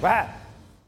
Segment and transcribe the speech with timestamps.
[0.00, 0.08] 喂，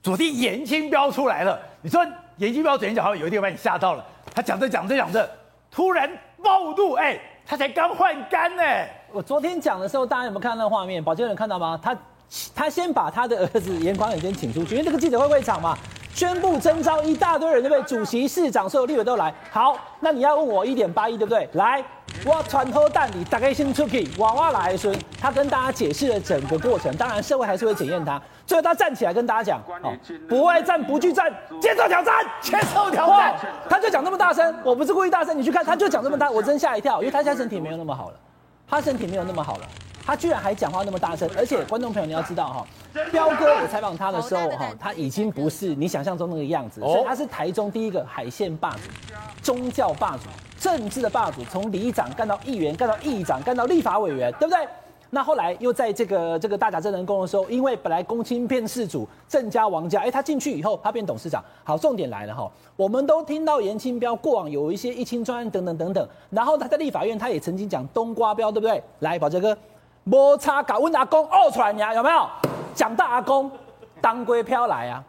[0.04, 2.00] 昨天严清标出来了，你说
[2.36, 5.28] 严清标昨天讲话有一点把你吓到了，他讲着讲着讲着，
[5.68, 6.08] 突然
[6.40, 8.62] 暴怒，哎，他才刚换肝呢。
[9.12, 11.02] 我昨天讲的时候，大家有没有看到那个画面？
[11.02, 11.78] 保健人看到吗？
[11.82, 11.96] 他
[12.54, 15.76] 他先把他的儿子严宽恒先请出去，因为这个记者会会场嘛。
[16.14, 17.82] 宣布征召一大堆人，对不对？
[17.84, 19.32] 主席、市长、所有立委都来。
[19.50, 21.48] 好，那你要问我一点八亿，对不对？
[21.54, 21.82] 来，
[22.26, 24.94] 我传托蛋里，大概先出去，娃娃来孙。
[25.20, 28.20] 他跟大家解释了整个过程，当然社会还是会检验他。
[28.46, 29.96] 最后他站起来跟大家讲：哦，
[30.28, 33.34] 不爱战，不惧战，接受挑战，接受挑战。
[33.68, 38.16] 他就讲这么大声，我不是故意大声，你去看，他就讲这么大，我真吓一跳，因为他现在身体没有那么好了，
[38.68, 39.62] 他身体没有那么好了。
[40.04, 42.66] 他居然还讲话那么大声，而且观众朋友你要知道哈，
[43.12, 48.78] 彪哥我采访他的时候哈，他已经不是你想象中那个样子，所以他是台中第一个海线霸主、
[49.42, 50.24] 宗教霸主、
[50.58, 54.66] 政治的霸主，从里长干到议员，干到议长，干到立法委员，对不对？
[55.12, 61.44] 那后来又在这个这个大甲镇人宫的时候，因为本来公卿变事主郑家王家，哎，他进去以后他变董事长。
[61.64, 68.80] 好，重点来了哈，我们都听到严清标过往有一些一清专案等等等等，然后他在立法院他也曾经讲冬瓜标，对不对？
[69.00, 69.56] 来，宝杰哥。
[70.04, 71.94] 摩擦搞问阿公呕出来呀？
[71.94, 72.26] 有没有？
[72.74, 73.50] 讲到阿公，
[74.00, 75.02] 当归飘来啊！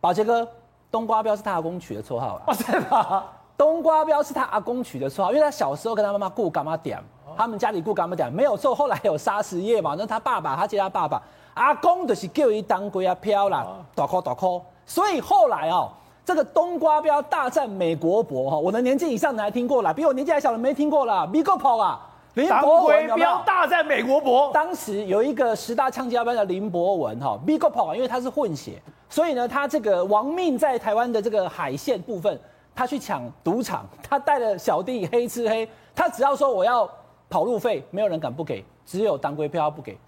[0.00, 0.46] 宝杰哥，
[0.90, 2.42] 冬瓜标是他阿公取的绰号啊！
[2.46, 3.24] 哦，是吗？
[3.56, 6.98] 冬瓜标是他阿公取的绰号，因为他小时候跟他妈妈顾干妈点，
[7.36, 8.74] 他们家里顾干妈点，没有错。
[8.74, 11.22] 后来有砂石业嘛，那他爸爸他接他爸爸，
[11.54, 14.60] 阿公就是叫伊当归啊飘啦，大颗大颗。
[14.86, 15.90] 所以后来哦，
[16.24, 22.06] 这个冬瓜标大战美国博哈，我的年纪以上的还听过啦，比我年纪还小的没听过了，美国跑啊！
[22.34, 24.50] 林博文有没有大战美国博？
[24.52, 32.38] 当时有一个十大枪击要犯的林博文哈 b i g o 因为他是混血，所以呢，他这个亡命在台湾的这个海线部分，
[32.74, 36.88] 他去抢赌场，他带了小弟黑吃黑，他只要说我要
[37.28, 39.98] 跑路费，没有人敢不给，只有当归票不给。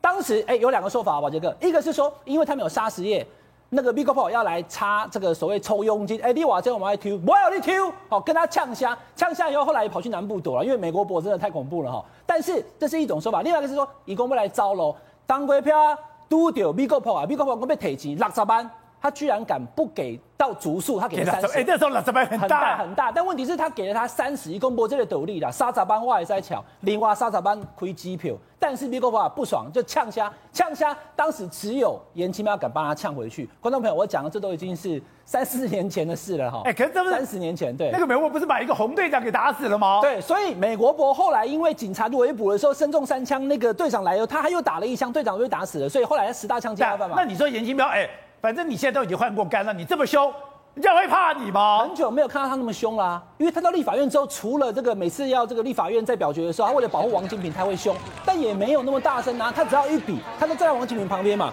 [0.00, 3.26] 当时哎，有两个说法，宝杰哥，一个是说，因为他们有砂石业。
[3.68, 12.04] 那个 Bigo 要来插这个所谓抽佣金，哎，你瓦这我们来抽，我要你 Q，，好跟他呛虾，呛虾以后，后来跑去南部躲了，因为美国博真的太恐怖了哈。
[12.24, 14.94] 但是这是一种说法，另外一个是说，以公不来招喽，
[15.26, 15.98] 当归票啊，
[16.28, 18.70] 都丢 Bigo 啊，Bigo 我被提钱六十万，
[19.00, 28.34] 他居然敢不给到足数，他给了三十，哎，那时候老十班很大很大，但问题是他给了他三十，一公布这个斗笠了，三十万我也在抢，另外三十万亏机票。
[28.58, 30.96] 但是 Bigo 不爽，就呛虾，呛虾。
[31.14, 33.48] 当时只有颜清标敢帮他呛回去。
[33.60, 36.62] 观众朋友，我讲的这都已经是三四年前的事了哈。
[36.64, 37.90] 哎，可是这不是三十年前，对。
[37.90, 40.00] 那个美国不是把一个红队长给打死了吗？
[40.00, 45.88] 对，所以美国博后来因为警察围捕的时候身中三枪，那个队长来了，他还又打了一枪，队长被打死了。
[45.88, 47.10] 所以后来十大枪击案嘛。
[47.14, 48.08] 那你说颜清标，哎，
[48.46, 50.32] 反正你现在都已经换过肝了，你这么凶。
[50.74, 51.80] 人家会怕你吗？
[51.80, 59.52] 很久没有看到他那么凶啦、啊，因为他到立法院之后，除了这个每次要这个立法院在表决的时候，他为了保护王金平，他会凶，但也没有那么大声啊。
[59.52, 61.52] 他只要一比，他就站在王金平旁边嘛，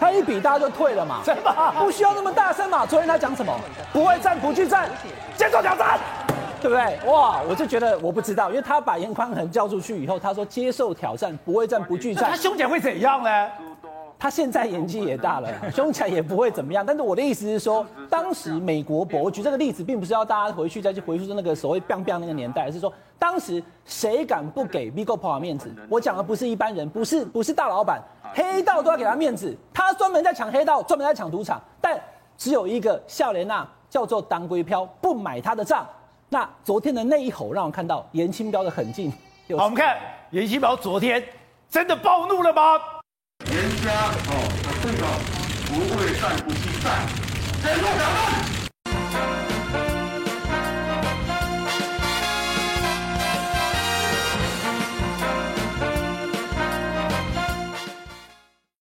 [0.00, 2.84] 他一比，大家就退了嘛，真的不需要那么大声嘛。
[2.84, 3.56] 昨天他讲什么？
[3.92, 4.90] 不会战，不惧战，
[5.36, 5.96] 接受挑战，
[6.60, 6.98] 对不对？
[7.08, 13.48] 哇，我就觉得我不知道，因为他把颜宽恒叫出去以后，他说接受挑战，不会战，不惧战，他凶起来会怎样呢？
[14.22, 16.86] 他现在年纪也大了， 凶起来也不会怎么样。
[16.86, 25.74] 但是我的意思是说，当时美国博，我举这个例子，并不是要大家回去再去回溯那个所谓 “biang biang” 那个年代，而是说当时谁敢不给 Bigo Paul 面子？
[25.88, 28.00] 我讲的不是一般人，不是不是大老板，
[28.32, 29.52] 黑道都要给他面子。
[29.74, 32.00] 他专门在抢黑道，专门在抢赌场，但
[32.38, 35.84] 只有一个笑莲娜，叫做当归飘，不买他的账。
[36.28, 39.10] 那昨天的那一吼，让我看到严清标的狠劲。
[39.58, 39.96] 好，我们看
[40.30, 41.20] 严清标昨天
[41.68, 42.62] 真的暴怒了吗？
[43.82, 43.90] 家
[44.28, 45.02] 哦，他这个
[45.66, 47.04] 不会再不惧战，
[47.62, 48.61] 接受挑战。